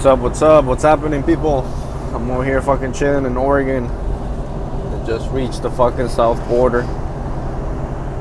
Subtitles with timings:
[0.00, 0.18] What's up?
[0.20, 0.64] What's up?
[0.64, 1.58] What's happening, people?
[2.14, 3.84] I'm over here fucking chilling in Oregon.
[3.84, 6.84] I just reached the fucking south border.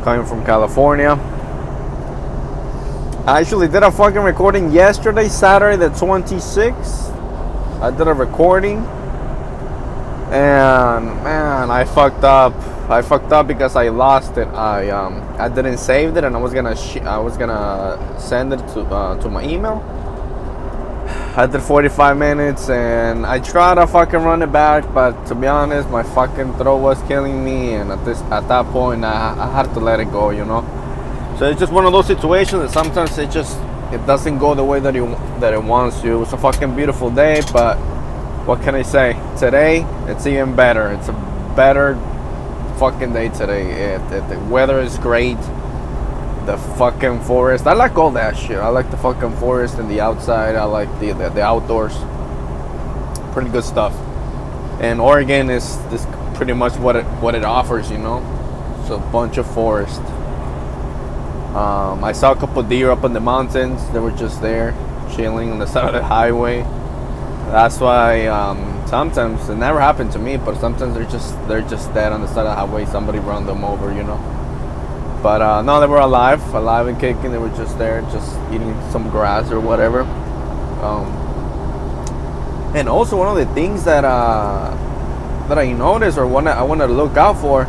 [0.03, 1.11] Coming from California.
[3.25, 7.13] I actually did a fucking recording yesterday, Saturday the 26th.
[7.81, 8.79] I did a recording.
[10.33, 12.55] And man, I fucked up.
[12.89, 14.49] I fucked up because I lost it.
[14.49, 18.51] I um I didn't save it and I was gonna sh- I was gonna send
[18.51, 19.79] it to uh, to my email.
[21.39, 25.47] I did 45 minutes and I tried to fucking run it back, but to be
[25.47, 29.49] honest, my fucking throat was killing me, and at this at that point, I, I
[29.49, 30.65] had to let it go, you know.
[31.39, 33.57] So it's just one of those situations that sometimes it just
[33.93, 36.11] it doesn't go the way that it that it wants to.
[36.11, 37.77] It was a fucking beautiful day, but
[38.45, 39.13] what can I say?
[39.39, 40.91] Today, it's even better.
[40.91, 41.95] It's a better
[42.79, 43.93] fucking day today.
[43.93, 45.37] It, it, the weather is great
[46.45, 47.67] the fucking forest.
[47.67, 48.57] I like all that shit.
[48.57, 50.55] I like the fucking forest and the outside.
[50.55, 51.95] I like the the, the outdoors.
[53.33, 53.93] Pretty good stuff.
[54.81, 58.19] And Oregon is this pretty much what it what it offers, you know.
[58.81, 60.01] It's a bunch of forest.
[61.55, 63.87] Um, I saw a couple deer up in the mountains.
[63.91, 64.71] They were just there,
[65.15, 66.61] chilling on the side of the highway.
[67.51, 71.93] That's why um, sometimes it never happened to me, but sometimes they're just they're just
[71.93, 72.85] dead on the side of the highway.
[72.85, 74.38] Somebody run them over, you know.
[75.21, 77.31] But uh, no, they were alive, alive and kicking.
[77.31, 80.01] They were just there, just eating some grass or whatever.
[80.81, 81.07] Um,
[82.75, 84.75] and also, one of the things that uh,
[85.49, 87.63] that I noticed or one I wanted to look out for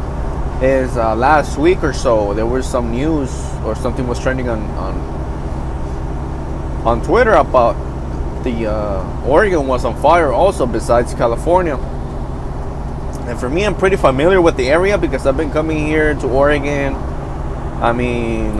[0.62, 3.30] is uh, last week or so there was some news
[3.64, 4.94] or something was trending on on,
[6.86, 7.74] on Twitter about
[8.44, 11.76] the uh, Oregon was on fire also besides California.
[13.26, 16.26] And for me, I'm pretty familiar with the area because I've been coming here to
[16.26, 16.94] Oregon
[17.80, 18.50] I mean,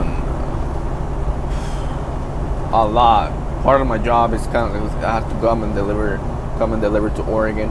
[2.73, 3.31] a lot.
[3.61, 6.17] Part of my job is kind of I have to come and deliver,
[6.57, 7.69] come and deliver to Oregon.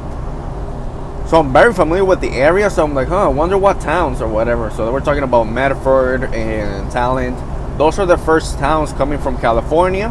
[1.26, 2.70] So I'm very familiar with the area.
[2.70, 4.70] So I'm like, huh, I wonder what towns or whatever.
[4.70, 7.36] So we're talking about Medford and Talent.
[7.78, 10.06] Those are the first towns coming from California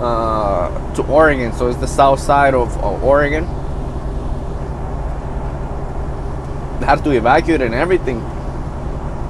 [0.00, 1.54] uh, to Oregon.
[1.54, 3.44] So it's the south side of, of Oregon.
[6.80, 8.20] They to evacuate and everything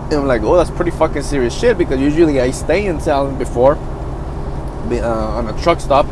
[0.07, 3.39] and I'm like, oh, that's pretty fucking serious shit because usually I stay in town
[3.39, 6.07] before uh, on a truck stop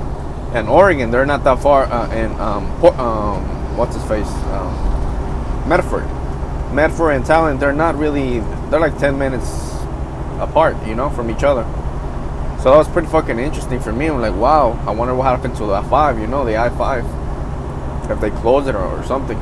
[0.54, 1.10] in Oregon.
[1.10, 1.84] They're not that far.
[1.84, 4.28] Uh, in um, um, what's his face?
[4.28, 6.06] Um, Medford,
[6.74, 7.60] Medford and Talent.
[7.60, 8.40] They're not really.
[8.70, 9.72] They're like 10 minutes
[10.40, 11.62] apart, you know, from each other.
[12.58, 14.06] So that was pretty fucking interesting for me.
[14.06, 18.10] I'm like, wow, I wonder what happened to the I-5, you know, the I-5.
[18.10, 19.38] If they close it or, or something.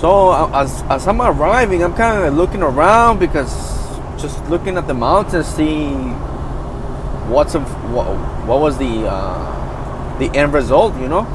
[0.00, 3.50] So as, as I'm arriving, I'm kind of looking around because
[4.20, 6.12] just looking at the mountains, seeing
[7.28, 8.06] what's what,
[8.46, 11.26] what was the uh, the end result, you know.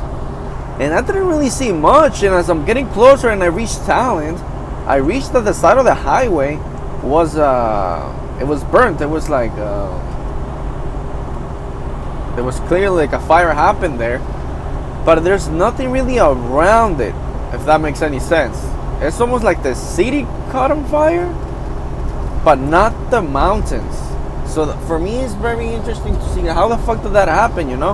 [0.79, 2.24] And I didn't really see much.
[2.24, 4.40] And as I'm getting closer and I reach Talent,
[4.88, 6.56] I reached that the side of the highway
[7.03, 9.01] was uh, it was burnt.
[9.01, 9.91] It was like uh,
[12.35, 14.19] there was clearly like a fire happened there,
[15.06, 17.13] but there's nothing really around it
[17.53, 18.58] if that makes any sense.
[19.02, 21.28] It's almost like the city caught on fire,
[22.44, 23.96] but not the mountains.
[24.52, 27.69] So for me, it's very interesting to see how the fuck did that happen.
[27.69, 27.94] You know,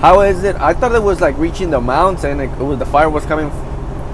[0.00, 0.56] how is it?
[0.56, 2.40] I thought it was like reaching the mountain.
[2.40, 3.50] It, was the fire was coming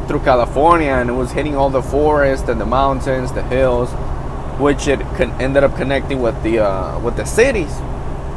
[0.07, 3.91] through California and it was hitting all the forest and the mountains, the hills,
[4.59, 5.01] which it
[5.41, 7.75] ended up connecting with the uh, with the cities.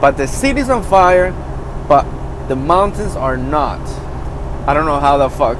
[0.01, 1.31] But the city's on fire,
[1.87, 2.05] but
[2.47, 3.79] the mountains are not.
[4.67, 5.57] I don't know how the fuck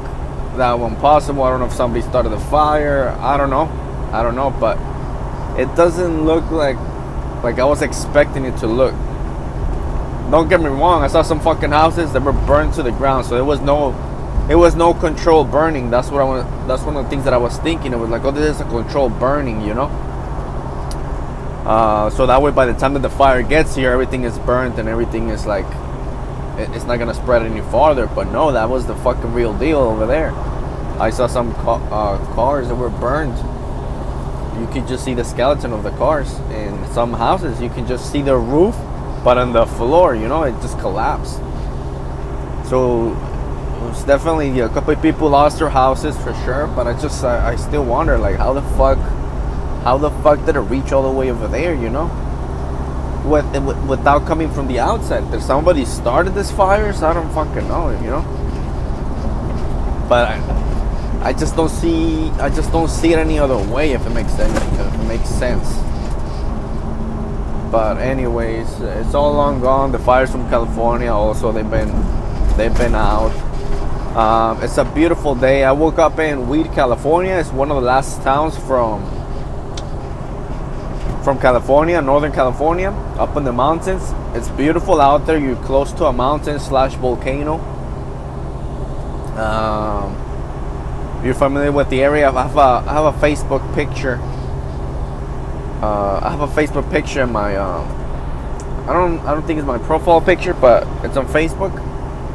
[0.57, 1.43] that one possible.
[1.43, 3.09] I don't know if somebody started the fire.
[3.19, 3.69] I don't know.
[4.11, 4.77] I don't know, but
[5.59, 6.77] it doesn't look like
[7.43, 8.93] like I was expecting it to look.
[10.29, 11.03] Don't get me wrong.
[11.03, 13.91] I saw some fucking houses that were burned to the ground, so it was no,
[14.49, 15.89] it was no controlled burning.
[15.89, 16.67] That's what I want.
[16.67, 17.93] That's one of the things that I was thinking.
[17.93, 19.87] It was like, oh, this is a controlled burning, you know.
[21.65, 24.79] Uh, so that way, by the time that the fire gets here, everything is burnt
[24.79, 25.65] and everything is like
[26.73, 28.07] it's not gonna spread any farther.
[28.07, 30.31] But no, that was the fucking real deal over there.
[30.99, 33.37] I saw some ca- uh, cars that were burned.
[34.59, 36.37] You could just see the skeleton of the cars.
[36.51, 38.75] In some houses, you can just see the roof,
[39.23, 41.37] but on the floor, you know, it just collapsed.
[42.69, 43.17] So
[43.89, 46.67] it's definitely a couple of people lost their houses for sure.
[46.67, 48.99] But I just I, I still wonder like how the fuck,
[49.83, 51.73] how the fuck did it reach all the way over there?
[51.73, 52.30] You know
[53.25, 53.45] with,
[53.87, 55.29] without coming from the outside.
[55.31, 56.93] Did somebody started this fire?
[56.93, 58.21] So I don't fucking know, you know.
[60.09, 62.29] But I, I just don't see.
[62.31, 63.91] I just don't see it any other way.
[63.93, 64.57] If it makes sense.
[64.79, 65.67] If it makes sense.
[67.71, 69.91] But anyways, it's all long gone.
[69.91, 71.91] The fires from California also they've been
[72.57, 73.31] they've been out.
[74.15, 75.63] Um, it's a beautiful day.
[75.63, 77.35] I woke up in Weed, California.
[77.35, 79.01] It's one of the last towns from
[81.23, 82.89] from California, Northern California,
[83.19, 84.13] up in the mountains.
[84.35, 85.37] It's beautiful out there.
[85.37, 87.59] You're close to a mountain slash volcano.
[89.37, 90.15] Um,
[91.23, 92.29] you're familiar with the area.
[92.29, 94.19] I have a, I have a Facebook picture.
[95.81, 97.55] Uh, I have a Facebook picture in my.
[97.55, 97.87] Um,
[98.89, 99.19] I don't.
[99.19, 101.71] I don't think it's my profile picture, but it's on Facebook.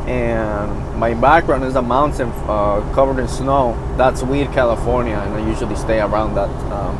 [0.06, 3.76] And my background is a mountain uh, covered in snow.
[3.96, 6.96] That's Weed, California, and I usually stay around that um,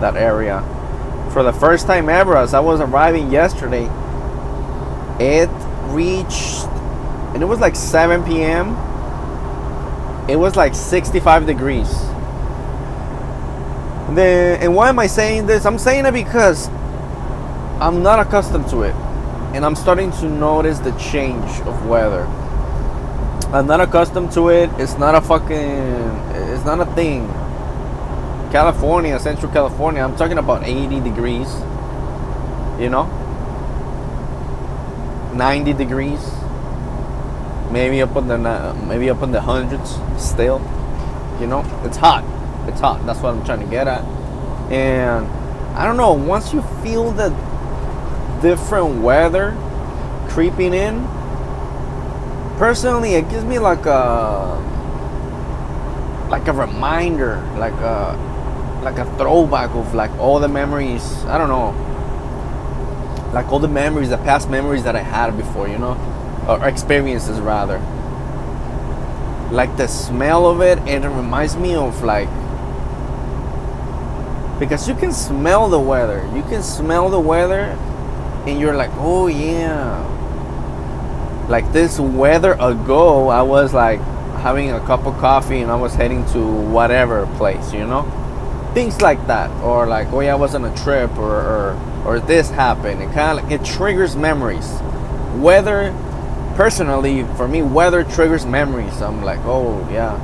[0.00, 0.62] that area.
[1.32, 3.88] For the first time ever, as I was arriving yesterday,
[5.18, 5.50] it
[5.92, 6.66] reached,
[7.34, 8.76] and it was like 7 p.m
[10.28, 11.90] it was like 65 degrees.
[14.14, 15.66] Then, and why am I saying this?
[15.66, 16.68] I'm saying it because
[17.80, 18.94] I'm not accustomed to it.
[19.54, 22.22] And I'm starting to notice the change of weather.
[23.52, 24.70] I'm not accustomed to it.
[24.78, 27.28] It's not a fucking, it's not a thing.
[28.52, 31.48] California, Central California, I'm talking about 80 degrees.
[32.78, 33.04] You know?
[35.34, 36.20] 90 degrees
[37.70, 40.60] maybe up in the maybe up in the hundreds still
[41.40, 42.22] you know it's hot
[42.68, 44.04] it's hot that's what i'm trying to get at
[44.70, 45.26] and
[45.74, 47.30] i don't know once you feel the
[48.42, 49.56] different weather
[50.28, 51.02] creeping in
[52.58, 54.58] personally it gives me like a
[56.30, 58.31] like a reminder like a
[58.82, 61.24] like a throwback of like all the memories.
[61.24, 61.70] I don't know.
[63.32, 65.96] Like all the memories the past memories that i had before you know?
[66.48, 67.78] Or experiences rather.
[69.52, 72.28] Like the smell of it and it reminds me of like
[74.58, 76.28] because you can smell the weather.
[76.34, 77.76] You can smell the weather
[78.46, 80.08] and you're like oh yeah.
[81.48, 84.00] Like this weather ago i was like
[84.40, 88.21] having a cup of coffee and i was heading to whatever place you know
[88.74, 92.20] things like that or like oh yeah i was on a trip or or, or
[92.20, 94.68] this happened it kind of like it triggers memories
[95.36, 95.92] weather
[96.54, 99.00] personally, for me, weather triggers memories.
[99.00, 100.14] I'm like, oh yeah,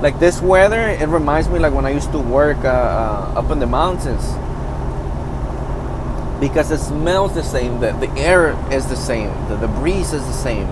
[0.00, 0.80] like this weather.
[0.88, 4.24] It reminds me like when I used to work uh, uh, up in the mountains
[6.40, 7.80] because it smells the same.
[7.80, 9.30] The the air is the same.
[9.48, 10.68] The, the breeze is the same,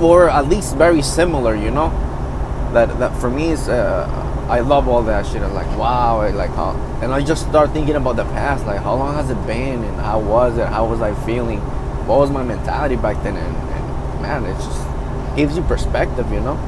[0.00, 1.54] or at least very similar.
[1.54, 1.90] You know,
[2.72, 3.68] that that for me is.
[3.68, 5.42] Uh, I love all that shit.
[5.42, 8.66] I'm like, wow, I like, how, and I just start thinking about the past.
[8.66, 10.66] Like, how long has it been, and how was it?
[10.66, 11.60] How was I feeling?
[12.08, 13.36] What was my mentality back then?
[13.36, 13.54] And,
[14.20, 16.58] man, it just gives you perspective, you know.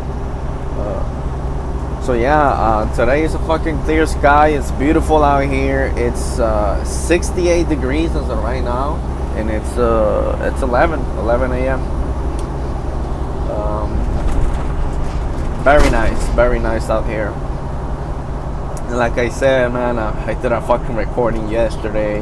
[0.79, 4.51] Uh, so yeah, uh, today is a fucking clear sky.
[4.51, 5.93] It's beautiful out here.
[5.97, 8.95] It's uh, 68 degrees as of right now,
[9.35, 11.81] and it's uh, it's 11 11 a.m.
[13.51, 13.91] Um,
[15.65, 17.35] very nice, very nice out here.
[18.93, 22.21] Like I said, man, uh, I did a fucking recording yesterday.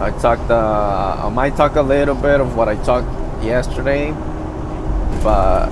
[0.00, 0.48] I talked.
[0.48, 3.08] Uh, I might talk a little bit of what I talked
[3.42, 4.12] yesterday,
[5.24, 5.68] but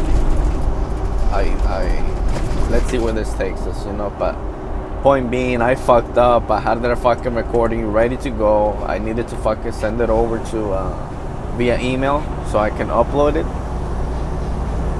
[1.30, 4.12] I, I, let's see where this takes us, you know.
[4.18, 4.34] But
[5.02, 6.50] point being, I fucked up.
[6.50, 8.72] I had that fucking recording ready to go.
[8.88, 13.36] I needed to fucking send it over to uh, via email so I can upload
[13.36, 13.46] it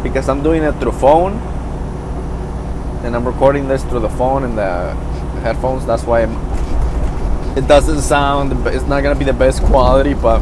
[0.04, 1.53] because I'm doing it through phone
[3.04, 4.94] and I'm recording this through the phone and the
[5.42, 5.84] headphones.
[5.84, 6.32] That's why I'm,
[7.56, 8.66] it doesn't sound.
[8.66, 10.38] It's not gonna be the best quality, but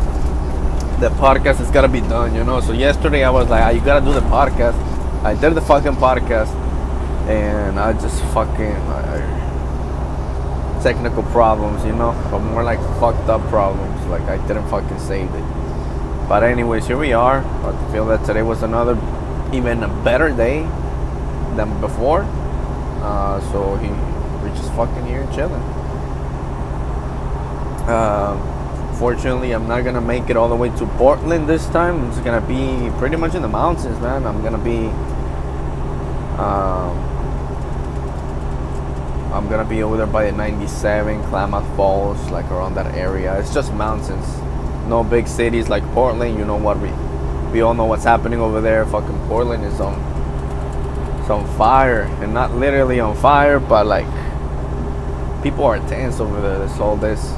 [1.00, 2.60] the podcast has got to be done, you know.
[2.60, 4.74] So yesterday I was like, ah, you gotta do the podcast.
[5.24, 6.54] I did the fucking podcast,
[7.28, 14.06] and I just fucking I, technical problems, you know, but more like fucked up problems.
[14.06, 16.28] Like I didn't fucking save it.
[16.28, 17.38] But anyways, here we are.
[17.38, 18.94] I feel that today was another
[19.52, 20.62] even a better day
[21.56, 22.24] than before.
[23.02, 23.88] Uh, so he,
[24.40, 25.62] we're just fucking here chilling.
[27.88, 28.52] Um,
[28.92, 32.12] Unfortunately, I'm not gonna make it all the way to Portland this time.
[32.12, 34.24] I'm gonna be pretty much in the mountains, man.
[34.24, 34.86] I'm gonna be,
[36.38, 36.96] um,
[39.32, 43.36] I'm gonna be over there by the 97, Klamath Falls, like around that area.
[43.40, 44.24] It's just mountains,
[44.86, 46.38] no big cities like Portland.
[46.38, 46.92] You know what we,
[47.50, 48.86] we all know what's happening over there.
[48.86, 49.98] Fucking Portland is on,
[51.22, 54.06] it's on fire, and not literally on fire, but like
[55.44, 56.58] people are tense over there.
[56.58, 57.32] There's all this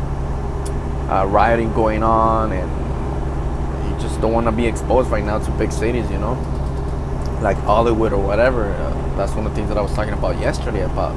[1.11, 5.50] uh, rioting going on, and you just don't want to be exposed right now to
[5.53, 6.33] big cities, you know,
[7.43, 8.64] like Hollywood or whatever.
[8.73, 11.12] Uh, that's one of the things that I was talking about yesterday about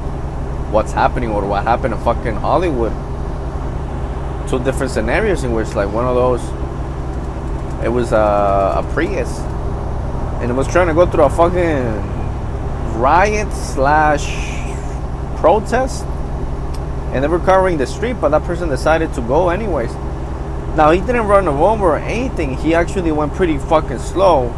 [0.69, 2.91] what's happening or what happened in fucking Hollywood.
[4.49, 6.41] two different scenarios in which like one of those
[7.83, 9.39] it was a, a Prius
[10.41, 12.16] and it was trying to go through a fucking
[12.97, 14.25] riot slash
[15.39, 16.03] protest
[17.13, 19.93] and they were covering the street but that person decided to go anyways.
[20.75, 22.57] Now he didn't run over or anything.
[22.57, 24.49] He actually went pretty fucking slow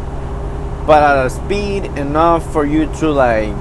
[0.86, 3.54] but at a speed enough for you to like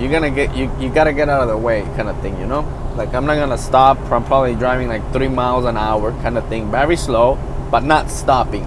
[0.00, 2.46] you're gonna get you, you gotta get out of the way kind of thing you
[2.46, 2.62] know?
[2.96, 6.48] Like i'm not gonna stop i'm probably driving like three miles an hour kind of
[6.48, 6.70] thing.
[6.70, 7.38] Very slow
[7.70, 8.64] but not stopping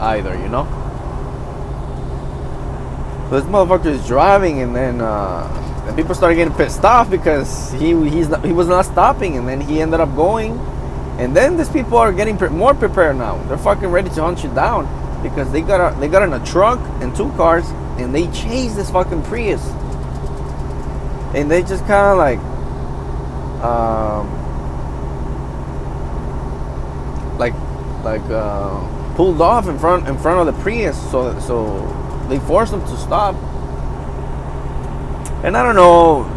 [0.00, 0.87] either you know
[3.30, 7.88] this motherfucker is driving and then uh, and people started getting pissed off because he
[8.08, 10.58] he's not, he was not stopping and then he ended up going.
[11.18, 13.42] And then these people are getting pre- more prepared now.
[13.48, 14.86] They're fucking ready to hunt you down
[15.22, 17.68] because they got a, they got in a truck and two cars
[17.98, 19.64] and they chased this fucking Prius.
[21.34, 22.38] And they just kind of like
[23.62, 24.38] um
[27.38, 27.54] like
[28.04, 30.96] like uh, pulled off in front in front of the Prius.
[31.10, 33.34] So so they forced them to stop.
[35.44, 36.34] And I don't know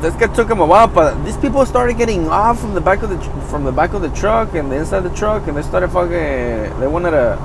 [0.00, 3.02] this guy took him a while but these people started getting off from the back
[3.02, 3.18] of the
[3.48, 6.78] from the back of the truck and the inside the truck and they started fucking
[6.78, 7.36] they wanted to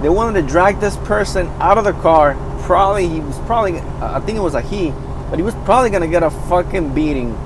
[0.00, 2.34] they wanted to drag this person out of the car.
[2.62, 4.92] Probably he was probably I think it was a he
[5.28, 7.38] but he was probably gonna get a fucking beating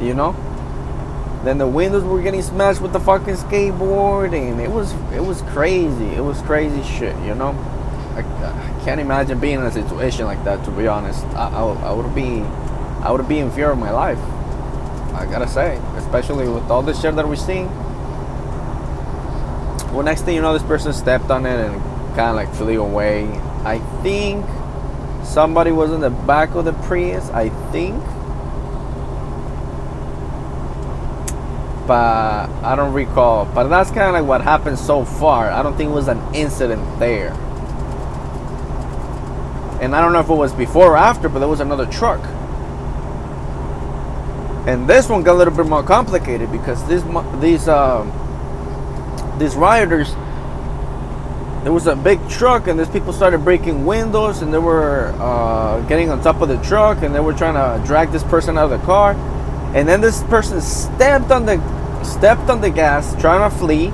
[0.00, 0.34] you know?
[1.44, 5.42] Then the windows were getting smashed with the fucking skateboard and it was it was
[5.52, 7.52] crazy it was crazy shit you know
[8.16, 11.62] I, I can't imagine being in a situation like that to be honest I, I,
[11.62, 12.40] I would be
[13.02, 14.18] I would be in fear of my life
[15.14, 17.68] I gotta say especially with all the shit that we're seeing
[19.92, 21.80] well next thing you know this person stepped on it and
[22.16, 23.26] kind of like flew away
[23.64, 24.44] I think
[25.24, 28.02] somebody was in the back of the Prius I think
[31.86, 33.44] but I don't recall.
[33.44, 35.50] But that's kind of like what happened so far.
[35.50, 37.32] I don't think it was an incident there.
[39.80, 42.20] And I don't know if it was before or after, but there was another truck.
[44.66, 47.02] And this one got a little bit more complicated because this
[47.40, 48.10] these um,
[49.38, 50.14] these rioters
[51.66, 55.80] there was a big truck and these people started breaking windows and they were uh,
[55.88, 58.70] getting on top of the truck and they were trying to drag this person out
[58.70, 59.14] of the car
[59.74, 61.56] and then this person stepped on the
[62.04, 63.88] stepped on the gas trying to flee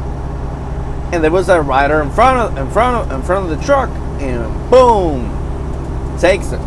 [1.15, 3.65] and there was a rider in front of in front of in front of the
[3.65, 3.89] truck
[4.21, 5.32] and boom
[6.23, 6.63] takes him.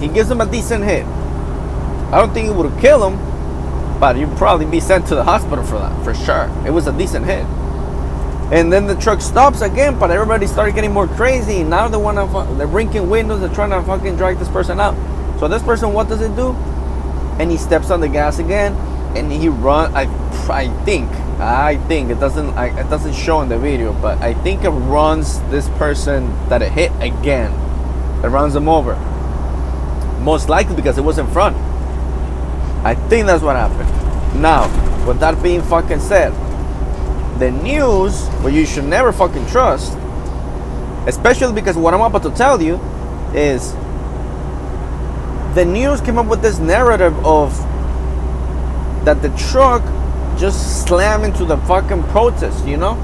[0.00, 1.04] He gives him a decent hit.
[1.04, 5.64] I don't think it would killed him but you'd probably be sent to the hospital
[5.64, 6.50] for that for sure.
[6.66, 7.44] It was a decent hit.
[8.52, 11.62] And then the truck stops again but everybody started getting more crazy.
[11.62, 14.94] Now they want to they're breaking windows they're trying to fucking drag this person out.
[15.38, 16.52] So this person what does it do?
[17.38, 18.72] And he steps on the gas again
[19.16, 20.04] and he run I,
[20.48, 24.32] I think I think it doesn't I, it doesn't show in the video but I
[24.32, 27.52] think it runs this person that it hit again
[28.22, 28.94] it runs them over.
[30.20, 31.56] Most likely because it was in front.
[32.84, 33.90] I think that's what happened.
[34.40, 34.68] Now
[35.06, 36.32] with that being fucking said
[37.38, 39.92] the news what you should never fucking trust
[41.06, 42.76] especially because what I'm about to tell you
[43.34, 43.72] is
[45.54, 47.56] the news came up with this narrative of
[49.04, 49.82] that the truck
[50.38, 52.94] just slammed into the fucking protest, you know?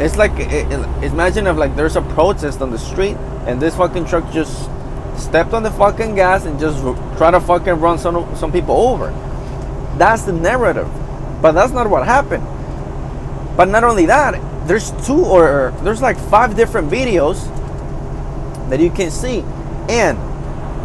[0.00, 3.76] It's like, it, it, imagine if like there's a protest on the street and this
[3.76, 4.68] fucking truck just
[5.16, 6.80] stepped on the fucking gas and just
[7.16, 9.10] try to fucking run some, some people over.
[9.98, 10.88] That's the narrative.
[11.40, 12.44] But that's not what happened.
[13.56, 17.48] But not only that, there's two or there's like five different videos
[18.70, 19.40] that you can see.
[19.88, 20.18] And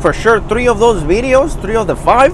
[0.01, 2.33] for sure, three of those videos, three of the five,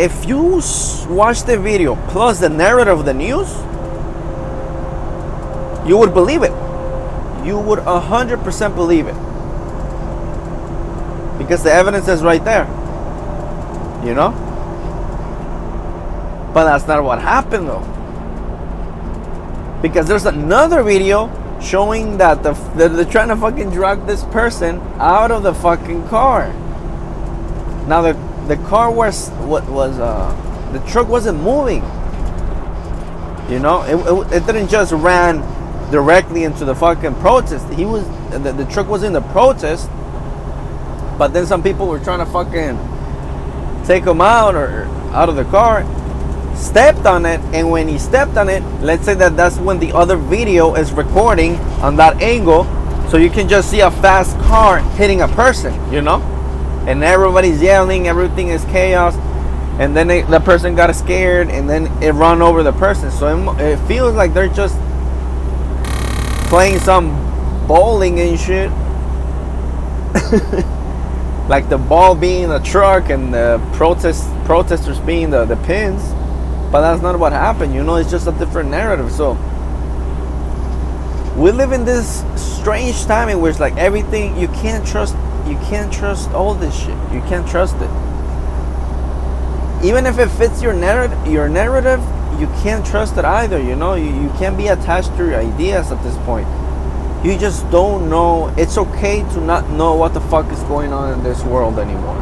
[0.00, 0.62] if you
[1.08, 3.48] watch the video plus the narrative of the news,
[5.86, 6.52] you would believe it.
[7.44, 9.14] You would 100% believe it.
[11.38, 12.64] Because the evidence is right there.
[14.04, 14.30] You know?
[16.54, 17.82] But that's not what happened though.
[19.82, 21.28] Because there's another video
[21.60, 26.06] showing that the, they're, they're trying to fucking drag this person out of the fucking
[26.08, 26.52] car.
[27.88, 28.12] Now the
[28.46, 31.82] the car was what was uh the truck wasn't moving.
[33.50, 33.96] You know, it,
[34.32, 35.42] it, it didn't just ran
[35.94, 37.72] directly into the fucking protest.
[37.72, 39.88] He was the, the truck was in the protest,
[41.16, 42.76] but then some people were trying to fucking
[43.86, 45.84] take him out or out of the car
[46.56, 49.92] stepped on it and when he stepped on it let's say that that's when the
[49.92, 52.64] other video is recording on that angle
[53.08, 56.20] so you can just see a fast car hitting a person you know
[56.88, 59.14] and everybody's yelling everything is chaos
[59.78, 63.60] and then the person got scared and then it run over the person so it,
[63.60, 64.76] it feels like they're just
[66.48, 67.10] playing some
[67.66, 68.70] bowling and shit.
[71.48, 76.02] Like the ball being the truck and the protest protesters being the, the pins.
[76.72, 79.12] But that's not what happened you know it's just a different narrative.
[79.12, 79.32] So
[81.36, 85.14] we live in this strange time in which like everything you can't trust
[85.46, 86.96] you can't trust all this shit.
[87.12, 87.90] You can't trust it.
[89.84, 92.00] Even if it fits your narrative your narrative
[92.38, 93.94] you can't trust it either you know?
[93.94, 96.48] You, you can't be attached to your ideas at this point.
[97.24, 98.54] You just don't know.
[98.58, 102.20] It's okay to not know what the fuck is going on in this world anymore.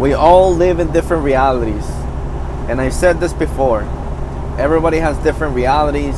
[0.00, 1.84] We all live in different realities.
[2.68, 3.82] And i've said this before.
[4.58, 6.16] Everybody has different realities.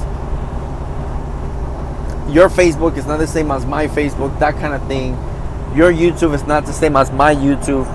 [2.28, 5.12] Your facebook is not the same as my facebook that kind of thing.
[5.74, 7.86] Your youtube is not the same as my youtube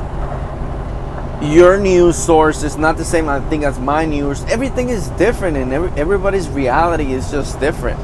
[1.41, 4.43] your news source is not the same thing as my news.
[4.43, 7.99] Everything is different, and every, everybody's reality is just different.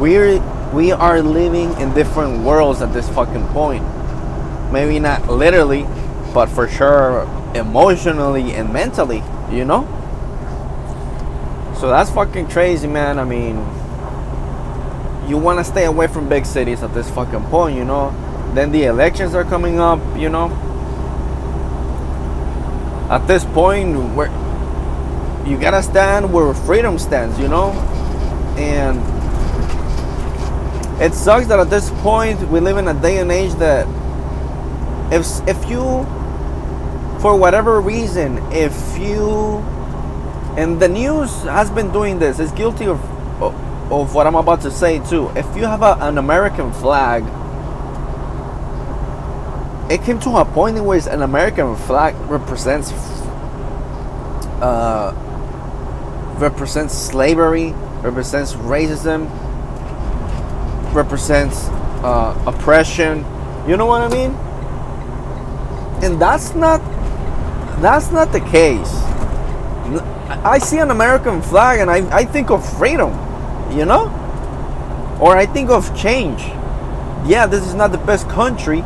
[0.00, 0.40] We're
[0.72, 3.84] we are living in different worlds at this fucking point.
[4.72, 5.82] Maybe not literally,
[6.32, 7.22] but for sure
[7.54, 9.22] emotionally and mentally.
[9.50, 9.86] You know.
[11.78, 13.18] So that's fucking crazy, man.
[13.18, 13.56] I mean,
[15.28, 18.14] you want to stay away from big cities at this fucking point, you know.
[18.54, 20.67] Then the elections are coming up, you know
[23.10, 24.28] at this point where
[25.46, 27.72] you gotta stand where freedom stands you know?
[28.58, 28.98] And
[31.00, 33.86] it sucks that at this point we live in a day and age that
[35.12, 36.04] if if you
[37.20, 39.58] for whatever reason if you
[40.56, 43.00] and the news has been doing this is guilty of
[43.90, 45.30] of what i'm about to say too.
[45.34, 47.24] If you have a, an american flag
[49.90, 52.92] it came to a point in which an American flag represents
[54.60, 55.14] uh,
[56.38, 57.72] represents slavery,
[58.02, 59.28] represents racism,
[60.94, 61.68] represents
[62.02, 63.24] uh, oppression.
[63.66, 64.32] You know what I mean?
[66.04, 66.80] And that's not
[67.80, 68.92] that's not the case.
[70.44, 73.10] I see an American flag and I, I think of freedom,
[73.76, 74.12] you know?
[75.20, 76.42] Or I think of change.
[77.26, 78.82] Yeah, this is not the best country,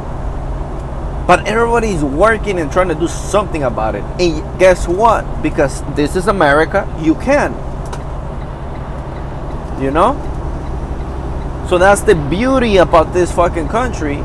[1.27, 4.03] but everybody's working and trying to do something about it.
[4.21, 5.43] And guess what?
[5.43, 7.53] Because this is America, you can.
[9.81, 10.15] You know?
[11.69, 14.17] So that's the beauty about this fucking country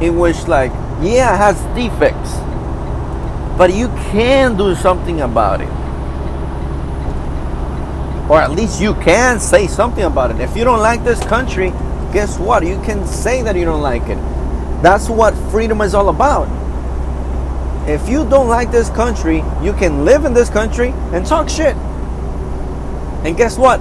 [0.00, 0.70] in which like
[1.02, 2.36] yeah, it has defects.
[3.58, 5.68] But you can do something about it.
[8.30, 10.40] Or at least you can say something about it.
[10.40, 11.70] If you don't like this country,
[12.12, 12.64] guess what?
[12.64, 14.18] You can say that you don't like it
[14.82, 16.48] that's what freedom is all about.
[17.88, 21.74] If you don't like this country, you can live in this country and talk shit.
[23.24, 23.80] And guess what?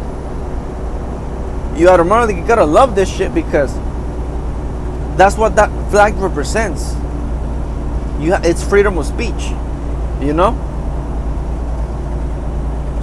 [1.78, 3.74] You automatically gotta love this shit because
[5.18, 6.94] that's what that flag represents.
[8.20, 9.52] You ha- it's freedom of speech,
[10.22, 10.56] you know.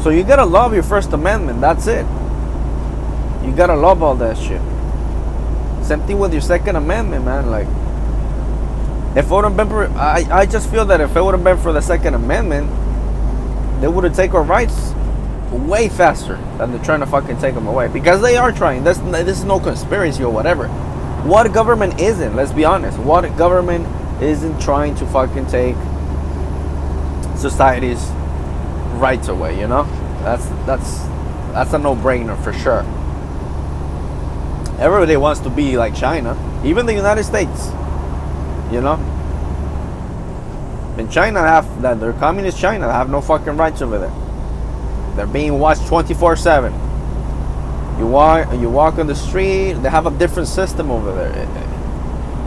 [0.02, 1.60] So you gotta love your First Amendment.
[1.60, 2.06] That's it.
[3.44, 4.60] You gotta love all that shit.
[5.84, 7.50] Same thing with your Second Amendment, man.
[7.50, 7.68] Like
[9.16, 11.44] if it would have been, for, I, I just feel that if it would have
[11.44, 12.68] been for the Second Amendment,
[13.80, 14.92] they would have taken our rights
[15.52, 17.88] way faster than they're trying to fucking take them away.
[17.88, 18.82] Because they are trying.
[18.82, 20.68] This, this is no conspiracy or whatever.
[21.24, 22.34] What government isn't?
[22.34, 22.98] Let's be honest.
[22.98, 23.86] What government
[24.22, 25.76] isn't trying to fucking take
[27.36, 28.04] society's
[28.98, 29.58] rights away?
[29.58, 29.84] You know,
[30.22, 30.98] that's that's
[31.52, 32.84] that's a no-brainer for sure.
[34.78, 37.70] Everybody wants to be like China, even the United States.
[38.74, 38.94] You know?
[40.98, 42.88] In China, have that they're communist China.
[42.88, 44.12] They have no fucking rights over there.
[45.14, 46.72] They're being watched 24/7.
[48.00, 49.74] You walk, you walk on the street.
[49.74, 51.30] They have a different system over there.
[51.30, 51.48] It,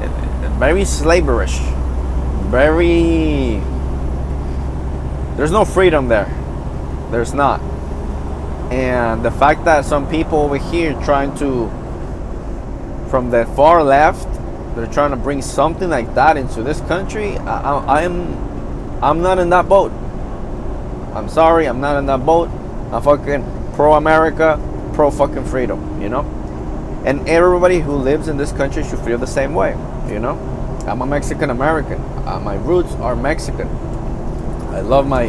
[0.03, 1.59] it, it, very slaverish.
[2.51, 3.61] Very.
[5.37, 6.27] There's no freedom there.
[7.09, 7.61] There's not.
[8.69, 11.69] And the fact that some people over here trying to,
[13.09, 14.27] from the far left,
[14.77, 18.19] they're trying to bring something like that into this country, I, am
[18.99, 19.91] I'm, I'm not in that boat.
[21.13, 22.49] I'm sorry, I'm not in that boat.
[22.91, 24.59] I'm fucking pro America,
[24.93, 26.21] pro fucking freedom, you know?
[27.05, 29.71] And everybody who lives in this country should feel the same way,
[30.07, 30.35] you know?
[30.87, 31.99] I'm a Mexican American.
[32.25, 33.67] Uh, my roots are Mexican.
[34.69, 35.25] I love my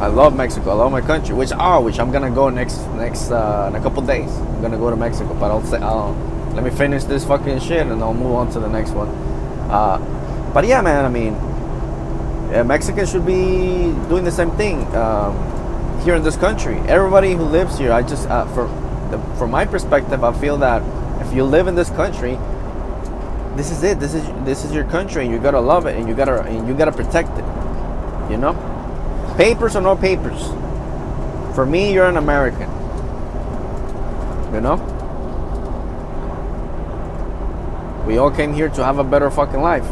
[0.00, 0.70] I love Mexico.
[0.70, 1.34] I love my country.
[1.34, 4.30] Which oh, which I'm gonna go next next uh, in a couple days.
[4.30, 6.14] I'm gonna go to Mexico, but I'll say I'll
[6.54, 9.08] let me finish this fucking shit and I'll move on to the next one.
[9.70, 9.98] Uh,
[10.52, 11.36] but yeah, man, I mean,
[12.50, 15.38] Uh, Mexicans should be doing the same thing um,
[16.02, 16.82] here in this country.
[16.88, 18.66] Everybody who lives here, I just, uh, for,
[19.14, 20.82] the, from my perspective, I feel that
[21.22, 22.36] if you live in this country,
[23.54, 24.00] this is it.
[24.00, 26.66] This is this is your country, and you gotta love it, and you gotta and
[26.66, 27.46] you gotta protect it.
[28.30, 28.54] You know,
[29.36, 30.50] papers or no papers.
[31.54, 32.66] For me, you're an American.
[34.54, 34.78] You know.
[38.10, 39.84] We all came here to have a better fucking life,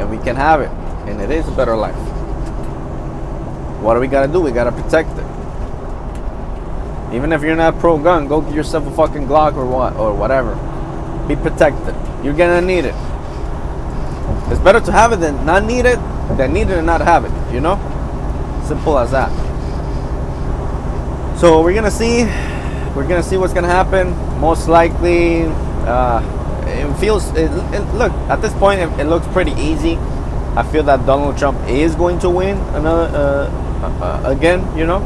[0.00, 0.70] and we can have it,
[1.06, 1.94] and it is a better life.
[3.82, 4.40] What do we gotta do?
[4.40, 5.26] We gotta protect it.
[7.14, 10.14] Even if you're not pro gun, go get yourself a fucking Glock or what or
[10.14, 10.54] whatever.
[11.28, 11.94] Be protected.
[12.24, 12.94] You're gonna need it.
[14.50, 15.98] It's better to have it than not need it
[16.38, 17.76] than need it and not have it, you know?
[18.66, 19.28] Simple as that.
[21.38, 22.24] So we're gonna see.
[22.96, 24.16] We're gonna see what's gonna happen.
[24.40, 25.44] Most likely,
[25.84, 26.22] uh,
[26.98, 27.28] feels.
[27.30, 29.96] It, it, look, at this point, it, it, looks pretty easy.
[30.56, 34.76] I feel that Donald Trump is going to win another uh, uh, again.
[34.76, 34.98] You know,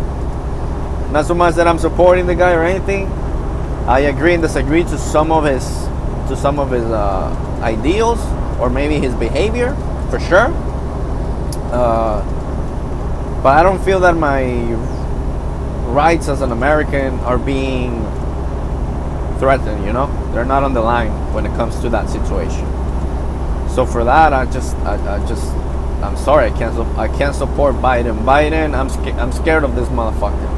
[1.13, 3.07] not so much that I'm supporting the guy or anything.
[3.87, 5.65] I agree and disagree to some of his
[6.29, 7.29] to some of his uh,
[7.63, 8.21] ideals
[8.61, 9.75] or maybe his behavior
[10.11, 10.49] for sure.
[11.73, 12.23] Uh,
[13.43, 14.45] but I don't feel that my
[15.93, 18.05] rights as an American are being
[19.43, 19.85] threatened.
[19.85, 22.65] You know, they're not on the line when it comes to that situation.
[23.69, 25.45] So for that, I just, I, I just,
[26.01, 28.25] I'm sorry, I can't, I can't support Biden.
[28.25, 30.49] Biden, I'm, sca- I'm scared of this motherfucker.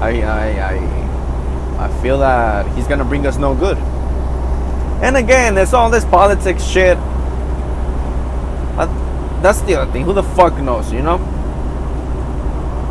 [0.00, 3.78] I, I, I, I feel that he's gonna bring us no good.
[5.04, 6.98] And again, there's all this politics shit.
[9.42, 10.04] That's the other thing.
[10.04, 11.18] Who the fuck knows, you know?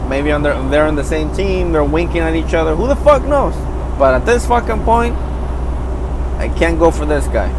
[0.10, 2.76] Maybe they're, they're on the same team, they're winking at each other.
[2.78, 3.69] Who the fuck knows?
[4.00, 5.14] But at this fucking point,
[6.40, 7.52] I can't go for this guy.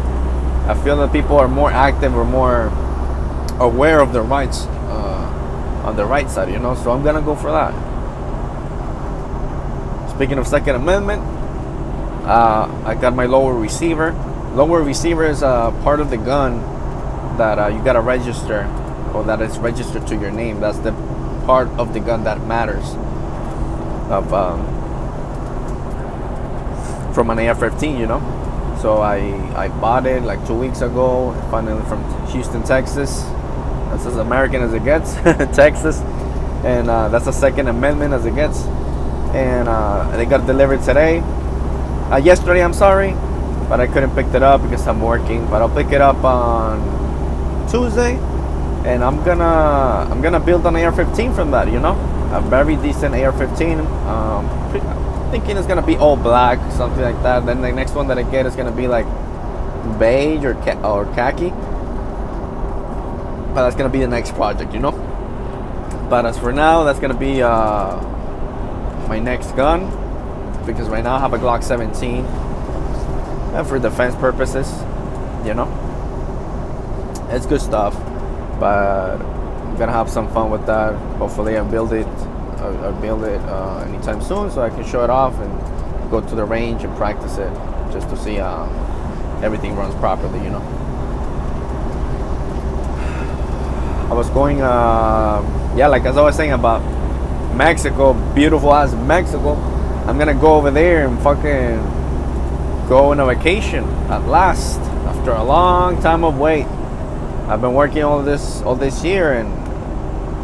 [0.67, 2.73] I feel that people are more active or more
[3.59, 6.73] aware of their rights uh, on the right side, you know?
[6.73, 7.71] So I'm gonna go for that.
[10.09, 11.21] Speaking of Second Amendment,
[12.25, 14.11] uh, I got my lower receiver.
[14.55, 16.59] Lower receiver is a part of the gun
[17.37, 18.65] that uh, you gotta register,
[19.13, 20.59] or that is registered to your name.
[20.59, 20.91] That's the
[21.45, 22.95] part of the gun that matters.
[24.11, 24.80] Of um,
[27.13, 28.21] from an AR-15, you know.
[28.81, 29.17] So I
[29.55, 31.33] I bought it like two weeks ago.
[31.51, 33.21] Finally from Houston, Texas.
[33.91, 35.13] That's as American as it gets,
[35.55, 35.99] Texas,
[36.63, 38.63] and uh, that's the Second Amendment as it gets.
[39.35, 41.19] And uh, they got delivered today.
[42.09, 43.11] Uh, yesterday, I'm sorry,
[43.69, 45.45] but I couldn't pick it up because I'm working.
[45.47, 46.79] But I'll pick it up on
[47.69, 48.15] Tuesday,
[48.85, 51.67] and I'm gonna I'm gonna build an AR-15 from that.
[51.71, 51.93] You know,
[52.33, 53.85] a very decent AR-15.
[54.07, 57.45] Um, thinking it's gonna be all black, something like that.
[57.45, 59.05] Then the next one that I get is gonna be like
[59.97, 61.49] beige or ca- or khaki.
[63.53, 64.91] But that's gonna be the next project, you know.
[66.09, 67.95] But as for now, that's gonna be uh,
[69.07, 69.89] my next gun
[70.65, 74.69] because right now I have a Glock 17 and for defense purposes,
[75.45, 75.67] you know.
[77.29, 77.95] It's good stuff,
[78.59, 80.93] but I'm gonna have some fun with that.
[81.17, 82.05] Hopefully, I build it
[82.83, 86.35] I'll build it uh, anytime soon so I can show it off and go to
[86.35, 87.53] the range and practice it
[87.91, 88.65] just to see uh,
[89.41, 90.61] everything runs properly, you know.
[94.09, 96.81] I was going, uh, yeah, like as I was saying about
[97.55, 99.53] Mexico, beautiful as Mexico.
[100.07, 101.77] I'm gonna go over there and fucking
[102.89, 106.65] go on a vacation at last after a long time of wait.
[107.47, 109.60] I've been working all this all this year and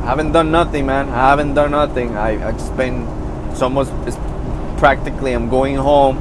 [0.07, 1.09] haven't done nothing, man.
[1.09, 2.15] I haven't done nothing.
[2.15, 3.05] I, I been,
[3.51, 4.15] it's almost, it's
[4.79, 6.17] practically, I'm going home.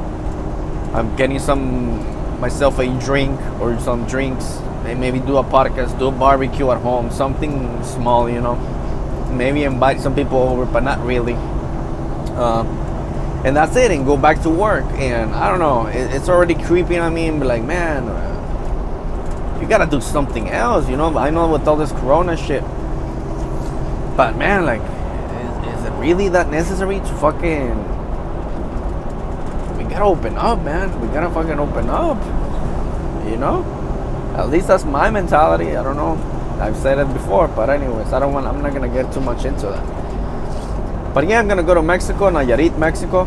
[0.93, 4.45] I'm getting some, myself a drink or some drinks.
[4.87, 8.57] And maybe do a podcast, do a barbecue at home, something small, you know.
[9.33, 11.35] Maybe invite some people over, but not really.
[12.35, 12.67] Um,
[13.45, 14.85] and that's it, and go back to work.
[14.95, 18.05] And I don't know, it, it's already creeping on me, and be like, man,
[19.61, 21.17] you gotta do something else, you know.
[21.17, 22.63] I know with all this Corona shit,
[24.17, 27.77] but man, like, is, is, it really that necessary to fucking?
[29.77, 30.99] We gotta open up, man.
[31.01, 32.17] We gotta fucking open up.
[33.29, 33.65] You know?
[34.37, 35.77] At least that's my mentality.
[35.77, 36.17] I don't know.
[36.61, 38.47] I've said it before, but anyways, I don't want.
[38.47, 41.15] I'm not gonna get too much into that.
[41.15, 43.25] But yeah, I'm gonna go to Mexico, Nayarit, Mexico.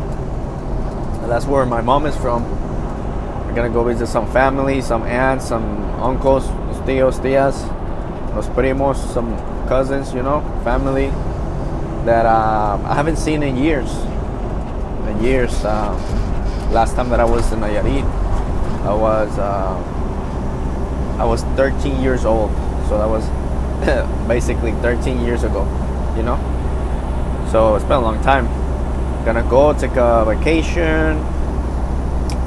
[1.27, 2.43] That's where my mom is from.
[2.43, 5.63] I'm gonna go visit some family, some aunts, some
[6.01, 6.43] uncles,
[6.85, 7.67] tíos, tías,
[8.35, 9.35] los primos, some
[9.69, 11.09] cousins, you know, family
[12.05, 13.89] that uh, I haven't seen in years.
[15.07, 15.53] In years.
[15.63, 15.93] Uh,
[16.71, 18.03] last time that I was in Nayarit,
[18.83, 19.77] I was uh,
[21.19, 22.51] I was 13 years old.
[22.89, 23.23] So that was
[24.27, 25.63] basically 13 years ago,
[26.17, 26.37] you know.
[27.51, 28.47] So it's been a long time.
[29.25, 31.23] Gonna go take a vacation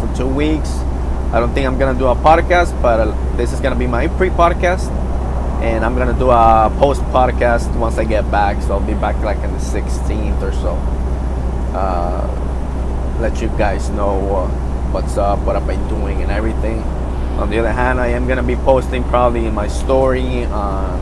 [0.01, 0.71] for two weeks.
[1.33, 3.07] I don't think I'm gonna do a podcast, but
[3.37, 4.91] this is gonna be my pre-podcast,
[5.63, 8.61] and I'm gonna do a post-podcast once I get back.
[8.63, 10.75] So I'll be back like on the 16th or so.
[11.73, 14.49] Uh, let you guys know uh,
[14.91, 16.81] what's up, what I've been doing, and everything.
[17.39, 20.99] On the other hand, I am gonna be posting probably in my story on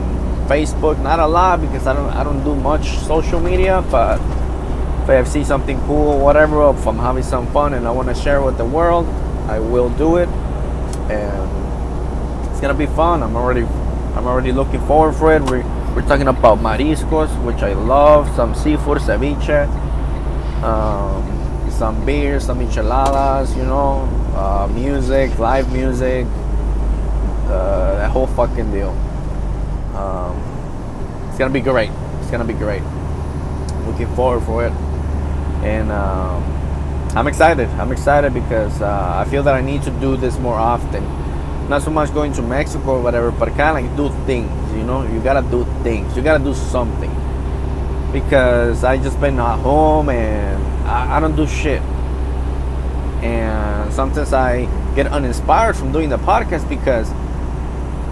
[0.47, 1.01] Facebook.
[1.01, 4.21] Not a lot because I don't I don't do much social media, but
[5.03, 8.15] if I see something cool, whatever, if I'm having some fun and I want to
[8.15, 9.07] share with the world,
[9.49, 10.29] I will do it,
[11.09, 13.23] and it's gonna be fun.
[13.23, 13.65] I'm already
[14.15, 15.41] I'm already looking forward for it.
[15.41, 15.63] We're,
[15.95, 19.67] we're talking about mariscos, which I love, some seafood, ceviche,
[20.63, 24.01] um, some beer, some enchiladas, you know,
[24.35, 26.25] uh, music, live music,
[27.47, 28.89] uh, that whole fucking deal.
[29.95, 30.37] Um,
[31.29, 31.89] it's gonna be great.
[32.21, 32.83] It's gonna be great.
[33.85, 34.73] Looking forward for it,
[35.63, 36.43] and um,
[37.15, 37.67] I'm excited.
[37.69, 41.20] I'm excited because uh, I feel that I need to do this more often.
[41.71, 44.51] Not so much going to Mexico or whatever, but kind of like do things.
[44.75, 46.17] You know, you gotta do things.
[46.17, 47.09] You gotta do something
[48.11, 51.81] because I just been at home and I, I don't do shit
[53.23, 57.09] and sometimes I get uninspired from doing the podcast because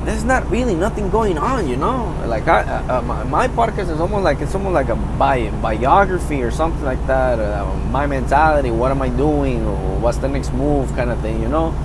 [0.05, 2.15] there's not really nothing going on, you know.
[2.27, 6.41] Like I, uh, my, my, podcast is almost like it's almost like a bi- biography
[6.41, 7.39] or something like that.
[7.39, 11.41] Uh, my mentality, what am I doing, or what's the next move, kind of thing,
[11.41, 11.75] you know.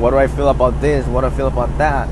[0.00, 1.06] What do I feel about this?
[1.06, 2.08] What do I feel about that?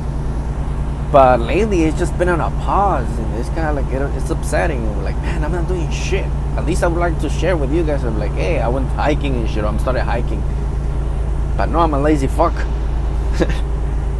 [1.10, 4.28] But lately, it's just been on a pause, and it's kind of like it, it's
[4.28, 5.02] upsetting.
[5.02, 6.26] Like, man, I'm not doing shit.
[6.58, 8.04] At least I would like to share with you guys.
[8.04, 9.64] I'm like, hey, I went hiking and shit.
[9.64, 10.42] I'm started hiking.
[11.56, 12.52] But no, I'm a lazy fuck.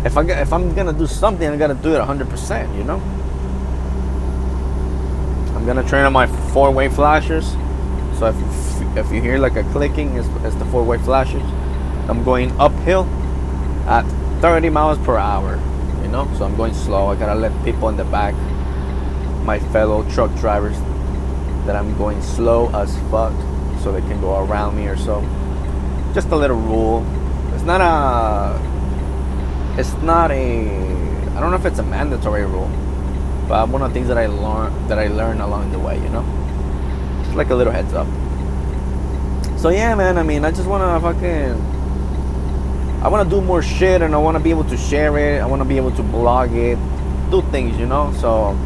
[0.07, 2.75] if I if I'm gonna do something, I gotta do it 100%.
[2.75, 3.03] You know.
[5.55, 7.53] I'm gonna turn on my four-way flashers.
[8.19, 11.45] So if if you hear like a clicking, it's, it's the four-way flashers.
[12.09, 13.07] I'm going uphill
[13.89, 14.05] at
[14.41, 15.59] 30 miles per hour
[16.09, 16.33] you know?
[16.39, 17.09] So i'm going slow.
[17.09, 18.35] I gotta let people in the back
[19.45, 20.79] my fellow truck drivers
[21.65, 23.33] that i'm going slow as fuck
[23.83, 25.21] so they can go around me or so.
[26.15, 27.05] Just a little rule.
[27.55, 28.59] It's not a
[29.79, 30.69] it's not a
[31.37, 32.69] i don't know if it's a mandatory rule
[33.49, 36.09] but one of the things that i learned that i learned along the way you
[36.09, 36.25] know?
[37.25, 38.07] Just like a little heads up.
[39.59, 41.78] So yeah man i mean i just want to fucking
[43.03, 45.41] I want to do more shit and I want to be able to share it.
[45.41, 46.77] I want to be able to blog it,
[47.31, 48.13] do things, you know.
[48.21, 48.59] So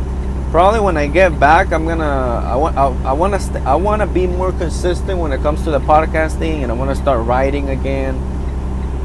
[0.50, 4.06] probably when I get back, I'm gonna I want I, want to I want to
[4.06, 7.68] be more consistent when it comes to the podcasting, and I want to start writing
[7.70, 8.16] again,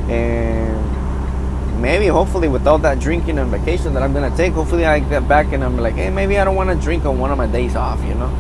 [0.10, 5.00] and maybe hopefully with all that drinking and vacation that I'm gonna take, hopefully I
[5.00, 7.38] get back and I'm like, hey, maybe I don't want to drink on one of
[7.38, 8.32] my days off, you know.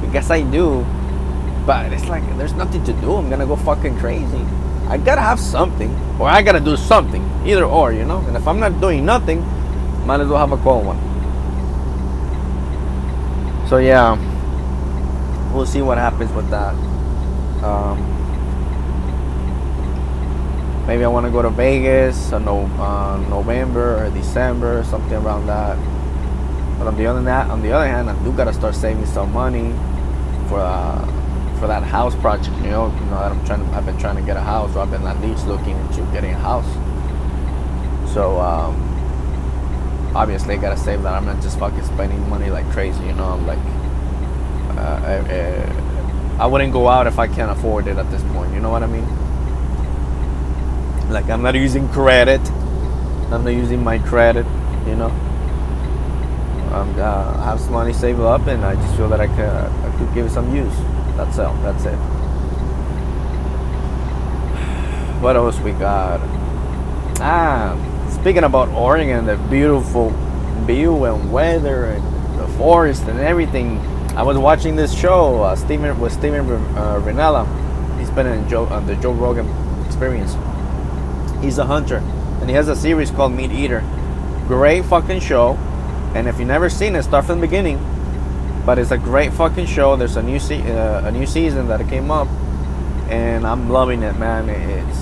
[0.00, 0.84] Because I do,
[1.66, 3.14] but it's like there's nothing to do.
[3.14, 4.41] I'm gonna go fucking crazy.
[4.92, 5.88] I gotta have something,
[6.20, 8.18] or I gotta do something, either or, you know.
[8.28, 9.40] And if I'm not doing nothing,
[10.04, 11.00] might as well have a cold one.
[13.70, 14.20] So yeah,
[15.54, 16.74] we'll see what happens with that.
[17.64, 18.04] Um,
[20.86, 25.46] maybe I want to go to Vegas in no, uh, November or December, something around
[25.46, 25.78] that.
[26.76, 29.32] But on the other hand, on the other hand, I do gotta start saving some
[29.32, 29.72] money
[30.50, 30.60] for.
[30.60, 31.21] Uh,
[31.62, 32.56] for that house project.
[32.56, 33.64] You know, you know that I'm trying.
[33.64, 36.02] To, I've been trying to get a house, or I've been at least looking into
[36.10, 36.66] getting a house.
[38.12, 38.74] So um,
[40.12, 41.14] obviously, I gotta save that.
[41.14, 43.04] I'm not just fucking spending money like crazy.
[43.04, 43.60] You know, I'm like,
[44.76, 45.14] uh, I,
[46.40, 48.52] I, I wouldn't go out if I can't afford it at this point.
[48.54, 49.06] You know what I mean?
[51.10, 52.40] Like I'm not using credit.
[53.30, 54.46] I'm not using my credit.
[54.84, 55.12] You know.
[56.74, 59.46] Um, uh, I have some money saved up, and I just feel that I could,
[59.46, 60.74] I could give it some use.
[61.16, 61.54] That's all.
[61.62, 61.96] That's it.
[65.20, 66.20] What else we got?
[67.20, 67.76] Ah,
[68.10, 70.10] speaking about Oregon, the beautiful
[70.66, 73.78] view and weather and the forest and everything.
[74.16, 77.46] I was watching this show, uh, Steven with Steven uh, Rinella.
[77.98, 79.48] He's been in Joe, uh, the Joe Rogan
[79.86, 80.36] Experience.
[81.42, 81.98] He's a hunter,
[82.40, 83.84] and he has a series called Meat Eater.
[84.48, 85.54] Great fucking show.
[86.14, 87.78] And if you've never seen it, start from the beginning
[88.64, 89.96] but it's a great fucking show.
[89.96, 92.28] There's a new se- uh, a new season that came up,
[93.08, 94.48] and I'm loving it, man.
[94.48, 94.98] It's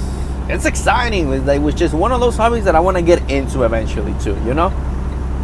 [0.49, 1.33] it's exciting.
[1.33, 4.15] It's like, which is one of those hobbies that I want to get into eventually
[4.21, 4.37] too.
[4.45, 4.73] You know,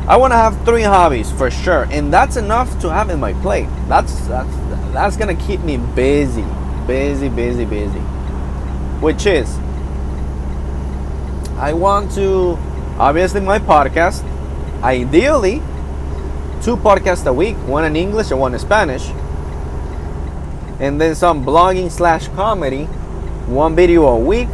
[0.08, 3.32] I want to have three hobbies for sure, and that's enough to have in my
[3.34, 3.68] plate.
[3.88, 4.54] That's that's
[4.92, 6.44] that's gonna keep me busy,
[6.86, 8.00] busy, busy, busy.
[9.00, 9.54] Which is,
[11.58, 12.58] I want to
[12.98, 14.24] obviously my podcast.
[14.82, 15.62] Ideally,
[16.66, 19.06] two podcasts a week, one in English and one in Spanish.
[20.80, 22.86] And then some blogging slash comedy,
[23.46, 24.48] one video a week.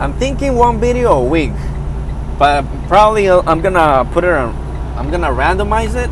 [0.00, 1.52] I'm thinking one video a week,
[2.36, 4.50] but probably I'm gonna put it on.
[4.98, 6.10] I'm gonna randomize it,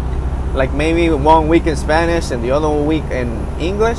[0.54, 3.98] like maybe one week in Spanish and the other week in English.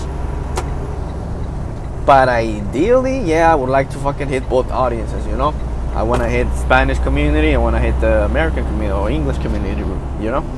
[2.05, 5.53] But ideally, yeah, I would like to fucking hit both audiences, you know?
[5.93, 9.39] I want to hit Spanish community, I want to hit the American community or English
[9.39, 9.81] community,
[10.23, 10.56] you know?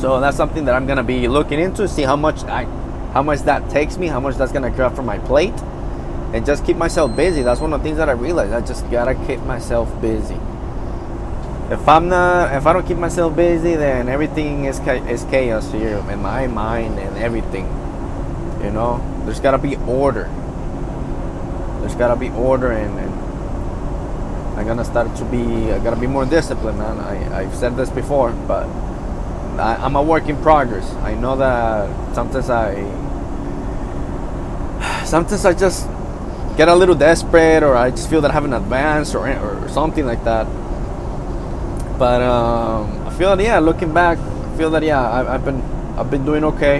[0.00, 2.64] So that's something that I'm gonna be looking into, see how much I,
[3.12, 5.52] how much that takes me, how much that's gonna cut from my plate,
[6.32, 7.42] and just keep myself busy.
[7.42, 8.54] That's one of the things that I realized.
[8.54, 10.38] I just gotta keep myself busy.
[11.70, 15.98] If I'm not, if I don't keep myself busy, then everything is is chaos here
[16.08, 17.66] in my mind and everything.
[18.64, 20.30] You know, there's gotta be order.
[21.80, 25.72] There's gotta be order, and, and I'm gonna start to be.
[25.72, 26.98] I gotta be more disciplined, man.
[27.00, 28.66] I I've said this before, but
[29.60, 30.90] I, am a work in progress.
[30.94, 32.82] I know that sometimes I
[35.04, 35.86] sometimes I just
[36.56, 40.06] get a little desperate, or I just feel that I haven't advanced, or or something
[40.06, 40.46] like that.
[41.98, 45.60] But um, I feel that yeah, looking back, I feel that yeah, I, have been
[45.98, 46.78] I've been doing okay.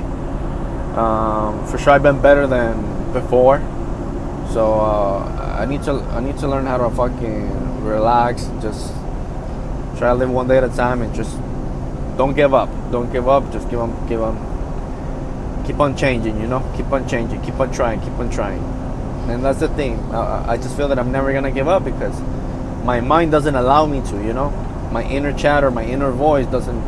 [0.97, 3.61] Um, for sure, I've been better than before.
[4.53, 8.93] So uh, I need to I need to learn how to fucking relax, just
[9.99, 11.37] try to live one day at a time, and just
[12.21, 12.69] don't give up.
[12.93, 13.51] Don't give up.
[13.51, 14.37] Just give on, give on.
[15.67, 16.61] Keep on changing, you know.
[16.77, 17.41] Keep on changing.
[17.41, 17.99] Keep on trying.
[18.03, 18.63] Keep on trying.
[19.31, 19.99] And that's the thing.
[20.13, 22.21] I, I just feel that I'm never gonna give up because
[22.85, 24.17] my mind doesn't allow me to.
[24.23, 24.51] You know,
[24.93, 26.83] my inner chatter, my inner voice doesn't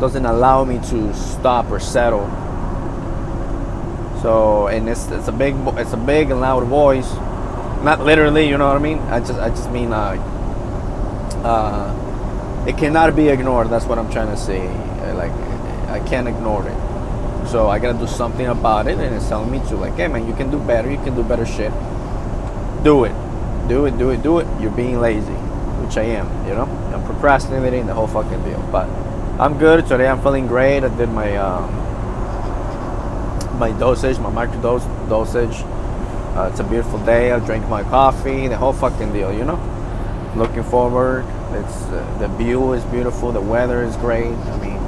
[0.00, 2.26] doesn't allow me to stop or settle.
[4.20, 7.10] So, and it's it's a big it's a big and loud voice.
[7.82, 8.98] Not literally, you know what I mean.
[8.98, 10.20] I just I just mean uh,
[11.42, 12.05] uh
[12.66, 13.70] it cannot be ignored.
[13.70, 14.66] That's what I'm trying to say.
[15.14, 15.32] Like
[15.88, 17.48] I can't ignore it.
[17.48, 20.26] So I gotta do something about it, and it's telling me to like, hey man,
[20.26, 20.90] you can do better.
[20.90, 21.72] You can do better shit.
[22.82, 23.14] Do it,
[23.68, 24.46] do it, do it, do it.
[24.60, 25.32] You're being lazy,
[25.82, 26.26] which I am.
[26.48, 28.60] You know, I'm procrastinating the whole fucking deal.
[28.72, 28.88] But
[29.40, 30.08] I'm good today.
[30.08, 30.82] I'm feeling great.
[30.82, 31.70] I did my um,
[33.60, 35.62] my dosage, my microdose dosage.
[36.36, 37.30] Uh, it's a beautiful day.
[37.30, 39.32] I drank my coffee, the whole fucking deal.
[39.32, 43.32] You know, looking forward it's uh, the view is beautiful.
[43.32, 44.26] The weather is great.
[44.26, 44.78] I mean,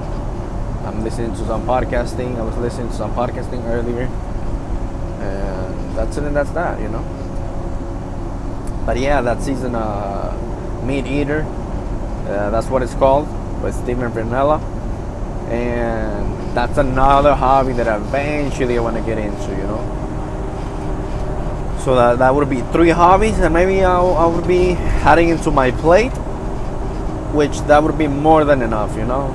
[0.84, 2.36] I'm listening to some podcasting.
[2.36, 4.04] I was listening to some podcasting earlier,
[5.22, 6.24] and that's it.
[6.24, 6.80] And that's that.
[6.80, 7.04] You know.
[8.84, 11.42] But yeah, that season, uh, Meat Eater.
[12.26, 13.28] Uh, that's what it's called
[13.62, 14.60] with Steven Rinella,
[15.50, 19.50] and that's another hobby that eventually I want to get into.
[19.52, 19.94] You know.
[21.84, 25.50] So that, that would be three hobbies, and maybe I'll, I would be adding into
[25.50, 26.12] my plate
[27.32, 29.34] which that would be more than enough, you know.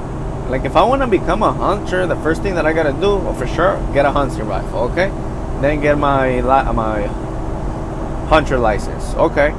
[0.49, 3.17] Like if I want to become a hunter, the first thing that I gotta do,
[3.17, 5.09] well, for sure, get a hunting rifle, okay?
[5.61, 7.07] Then get my my
[8.27, 9.51] hunter license, okay?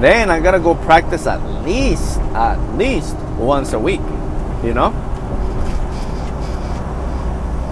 [0.00, 4.00] Then I gotta go practice at least at least once a week,
[4.64, 4.90] you know.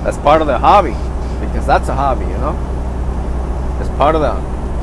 [0.05, 0.95] That's part of the hobby,
[1.47, 2.57] because that's a hobby, you know.
[3.81, 4.35] It's part of the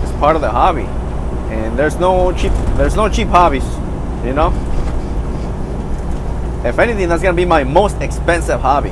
[0.04, 0.88] it's part of the hobby,
[1.54, 3.66] and there's no cheap there's no cheap hobbies,
[4.26, 4.52] you know
[6.66, 8.92] if anything, that's gonna be my most expensive hobby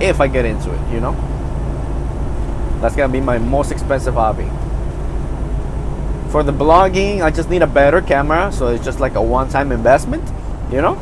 [0.00, 1.14] if I get into it, you know?
[2.80, 4.50] That's gonna be my most expensive hobby.
[6.30, 9.48] For the blogging, I just need a better camera, so it's just like a one
[9.48, 10.28] time investment,
[10.72, 10.96] you know?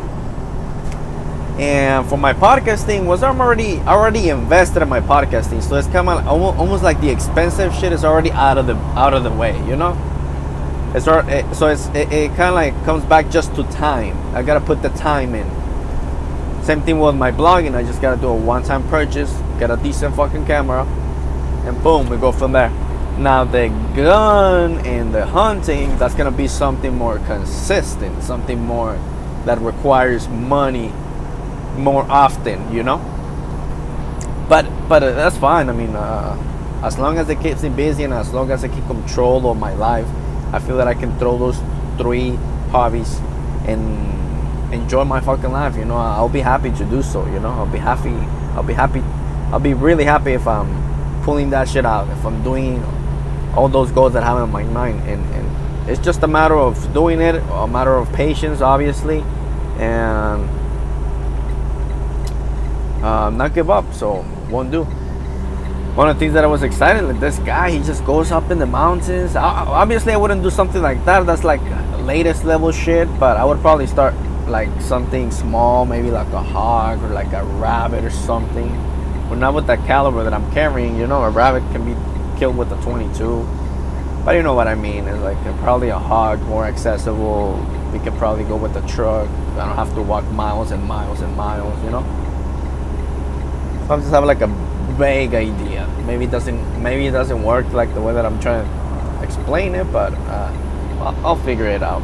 [1.58, 6.08] And for my podcasting, was I'm already already invested in my podcasting, so it's kind
[6.08, 9.56] of almost, like the expensive shit is already out of the out of the way,
[9.66, 9.96] you know.
[10.94, 14.16] It's so it's it, it kind of like comes back just to time.
[14.36, 15.61] I gotta put the time in
[16.62, 17.74] same thing with my blogging.
[17.74, 20.84] I just gotta do a one-time purchase, get a decent fucking camera,
[21.66, 22.70] and boom, we go from there.
[23.18, 28.98] Now the gun and the hunting, that's gonna be something more consistent, something more
[29.44, 30.92] that requires money
[31.76, 32.98] more often, you know.
[34.48, 35.68] But but uh, that's fine.
[35.68, 36.36] I mean, uh,
[36.82, 39.56] as long as it keeps me busy and as long as I keep control of
[39.56, 40.06] my life,
[40.52, 41.58] I feel that I can throw those
[41.98, 42.36] three
[42.70, 43.18] hobbies
[43.66, 44.21] and
[44.72, 45.76] enjoy my fucking life.
[45.76, 47.24] You know, I'll be happy to do so.
[47.26, 48.14] You know, I'll be happy.
[48.54, 49.00] I'll be happy.
[49.52, 52.08] I'll be really happy if I'm pulling that shit out.
[52.10, 52.82] If I'm doing
[53.54, 56.56] all those goals that I have in my mind, and, and it's just a matter
[56.56, 59.20] of doing it, a matter of patience, obviously,
[59.78, 60.48] and
[63.04, 63.92] uh, not give up.
[63.92, 64.84] So won't do.
[65.94, 68.50] One of the things that I was excited, like this guy, he just goes up
[68.50, 69.36] in the mountains.
[69.36, 71.26] I, obviously, I wouldn't do something like that.
[71.26, 71.60] That's like
[71.98, 73.08] latest level shit.
[73.20, 74.14] But I would probably start
[74.48, 78.68] like something small, maybe like a hog or like a rabbit or something.
[79.28, 80.96] But not with that caliber that I'm carrying.
[80.96, 83.46] You know, a rabbit can be killed with a 22.
[84.24, 85.08] But you know what I mean.
[85.08, 87.54] It's like probably a hog more accessible.
[87.92, 89.28] We could probably go with a truck.
[89.28, 91.82] I don't have to walk miles and miles and miles.
[91.84, 92.02] You know.
[93.86, 94.48] So I just have like a
[94.96, 95.88] vague idea.
[96.06, 96.82] Maybe it doesn't.
[96.82, 99.90] Maybe it doesn't work like the way that I'm trying to explain it.
[99.92, 100.52] But uh,
[101.00, 102.02] I'll, I'll figure it out.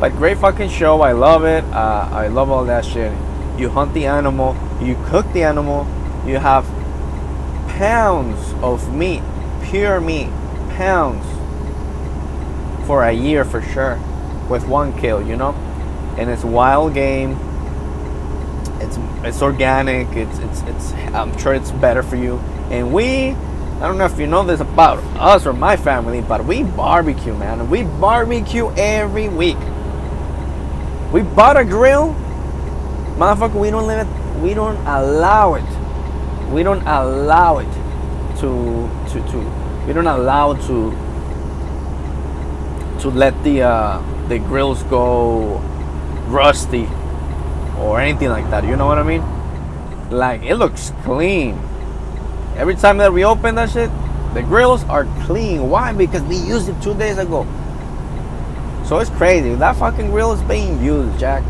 [0.00, 1.00] But great fucking show.
[1.00, 1.64] I love it.
[1.64, 3.12] Uh, I love all that shit.
[3.58, 4.56] You hunt the animal.
[4.80, 5.86] You cook the animal.
[6.24, 6.64] You have
[7.70, 9.22] pounds of meat,
[9.64, 10.28] pure meat,
[10.76, 11.26] pounds
[12.86, 13.98] for a year for sure,
[14.48, 15.20] with one kill.
[15.26, 15.50] You know,
[16.16, 17.32] and it's wild game.
[18.80, 20.06] It's it's organic.
[20.16, 20.92] It's it's it's.
[21.12, 22.36] I'm sure it's better for you.
[22.70, 23.30] And we
[23.80, 27.34] I don't know if you know this about us or my family, but we barbecue,
[27.34, 27.70] man.
[27.70, 29.56] We barbecue every week.
[31.12, 32.14] We bought a grill,
[33.16, 33.58] motherfucker.
[33.58, 34.40] We don't let it.
[34.42, 35.64] We don't allow it.
[36.52, 37.72] We don't allow it
[38.40, 39.38] to to to.
[39.86, 40.92] We don't allow to
[43.00, 45.58] to let the uh, the grills go
[46.28, 46.88] rusty
[47.78, 48.64] or anything like that.
[48.64, 49.24] You know what I mean?
[50.10, 51.58] Like it looks clean.
[52.56, 53.90] Every time that we open that shit,
[54.34, 55.70] the grills are clean.
[55.70, 55.92] Why?
[55.94, 57.46] Because we used it two days ago.
[58.88, 59.54] So it's crazy.
[59.54, 61.44] That fucking grill is being used, Jack.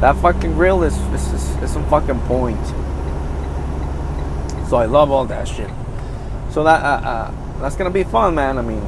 [0.00, 2.64] That fucking grill is, is, is, is some fucking point.
[4.68, 5.68] So I love all that shit.
[6.50, 8.56] So that uh, uh, that's gonna be fun, man.
[8.56, 8.82] I mean,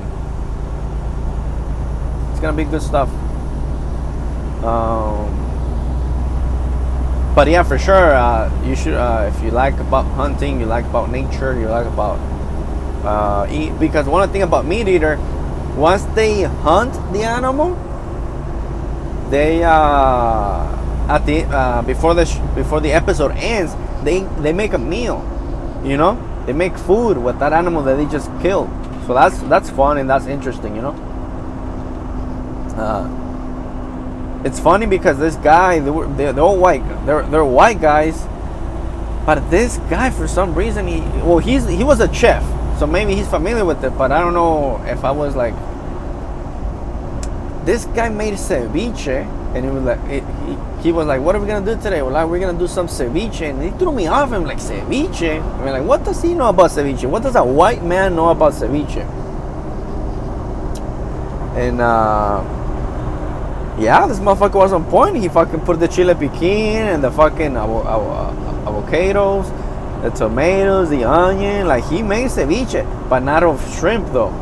[2.30, 3.09] it's gonna be good stuff.
[4.62, 5.26] Um,
[7.34, 8.94] but yeah, for sure, uh, you should.
[8.94, 12.20] Uh, if you like about hunting, you like about nature, you like about
[13.05, 13.76] uh, eat.
[13.80, 15.18] Because one thing about meat eater,
[15.76, 17.74] once they hunt the animal,
[19.30, 24.72] they uh, at the uh, before the sh- before the episode ends, they they make
[24.72, 25.22] a meal.
[25.84, 26.16] You know,
[26.46, 28.70] they make food with that animal that they just killed.
[29.06, 30.76] So that's that's fun and that's interesting.
[30.76, 30.94] You know.
[32.76, 33.22] Uh,
[34.44, 38.26] it's funny because this guy, they're, they're, they're all white, they're, they're white guys,
[39.24, 42.42] but this guy for some reason he, well he's he was a chef,
[42.82, 45.54] so maybe he's familiar with it, but I don't know if I was like,
[47.64, 49.24] this guy made ceviche,
[49.54, 52.02] and he was like, it, he, he was like, what are we gonna do today?
[52.02, 54.32] Well, like, we're gonna do some ceviche, and he threw me off.
[54.32, 55.40] I'm like, ceviche?
[55.40, 57.08] I mean, like, what does he know about ceviche?
[57.08, 59.06] What does a white man know about ceviche?
[61.54, 62.42] And uh
[63.78, 65.18] yeah, this motherfucker was on point.
[65.18, 69.46] He fucking put the chile piquin and the fucking avo- avo- avocados,
[70.03, 71.66] the tomatoes, the onion.
[71.66, 74.32] Like he made ceviche, but not of shrimp though,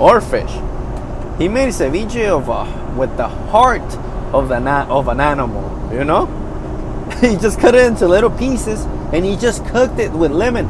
[0.00, 0.52] or fish.
[1.38, 3.82] He made ceviche of uh, with the heart
[4.32, 5.62] of the of an animal.
[5.92, 6.26] You know,
[7.20, 10.66] he just cut it into little pieces and he just cooked it with lemon,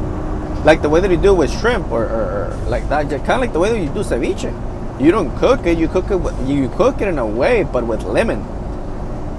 [0.63, 3.39] like the way that you do with shrimp or, or, or like that, kind of
[3.39, 4.53] like the way that you do ceviche.
[4.99, 5.77] You don't cook it.
[5.77, 6.15] You cook it.
[6.15, 8.39] With, you cook it in a way, but with lemon.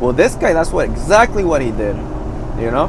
[0.01, 1.97] Well, this guy, that's what exactly what he did.
[2.59, 2.89] You know,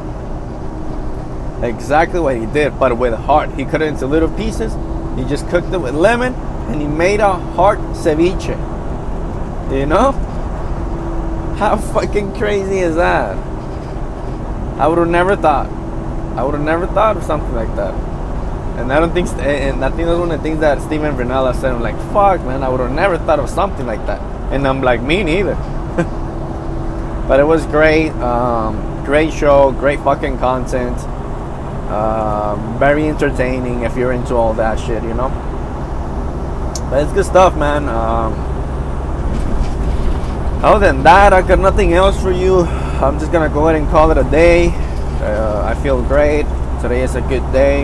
[1.62, 3.54] exactly what he did, but with heart.
[3.54, 4.74] He cut it into little pieces.
[5.18, 8.58] He just cooked it with lemon, and he made a heart ceviche.
[9.72, 10.12] You know,
[11.58, 13.36] how fucking crazy is that?
[14.80, 15.68] I would have never thought.
[16.38, 17.94] I would have never thought of something like that.
[18.78, 21.56] And I don't think, and I think that's one of the things that Steven Rinella
[21.56, 21.72] said.
[21.72, 24.22] I'm like, fuck, man, I would have never thought of something like that.
[24.54, 25.56] And I'm like, me neither.
[27.28, 28.12] but it was great.
[28.12, 30.96] Um, great show, great fucking content.
[31.90, 35.30] Um, very entertaining if you're into all that shit, you know.
[36.90, 37.88] But it's good stuff, man.
[37.88, 38.34] Um,
[40.64, 42.62] other than that, I got nothing else for you.
[42.62, 44.70] I'm just gonna go ahead and call it a day.
[45.22, 46.46] Uh, I feel great.
[46.82, 47.84] Today is a good day.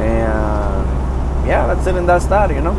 [0.00, 2.74] And yeah, that's it and that's that, you know.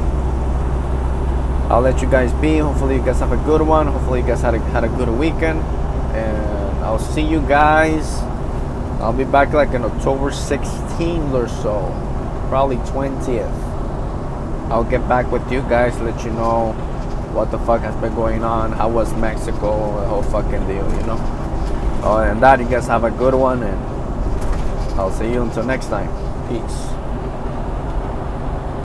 [1.69, 2.59] I'll let you guys be.
[2.59, 3.87] Hopefully, you guys have a good one.
[3.87, 5.61] Hopefully, you guys had a, had a good weekend.
[6.15, 8.21] And I'll see you guys.
[9.05, 11.75] I'll be back like on October 16th or so,
[12.49, 13.53] probably 20th.
[14.71, 16.71] I'll get back with you guys, let you know
[17.31, 18.71] what the fuck has been going on.
[18.71, 20.01] How was Mexico?
[20.01, 21.21] The whole fucking deal, you know.
[22.01, 23.79] Other than that, you guys have a good one, and
[24.99, 26.09] I'll see you until next time.
[26.49, 26.94] Peace.